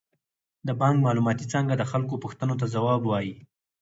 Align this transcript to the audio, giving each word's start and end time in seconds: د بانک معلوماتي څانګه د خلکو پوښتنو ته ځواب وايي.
د 0.67 0.69
بانک 0.79 0.95
معلوماتي 1.05 1.45
څانګه 1.51 1.73
د 1.77 1.83
خلکو 1.91 2.21
پوښتنو 2.23 2.53
ته 2.61 2.65
ځواب 2.75 3.01
وايي. 3.05 3.35